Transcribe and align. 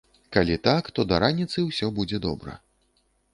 Калі 0.35 0.55
так, 0.67 0.89
то 0.99 1.05
да 1.11 1.19
раніцы 1.25 1.67
ўсё 1.67 1.91
будзе 2.01 2.21
добра. 2.27 2.57